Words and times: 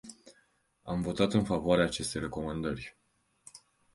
Am 0.83 1.01
votat 1.01 1.33
în 1.33 1.43
favoarea 1.43 1.85
acestei 1.85 2.21
recomandări. 2.21 2.97